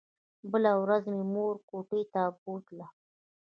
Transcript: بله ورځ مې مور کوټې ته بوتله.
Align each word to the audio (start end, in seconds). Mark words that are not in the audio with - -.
بله 0.51 0.71
ورځ 0.83 1.03
مې 1.13 1.21
مور 1.33 1.55
کوټې 1.69 2.01
ته 2.13 2.21
بوتله. 2.41 2.87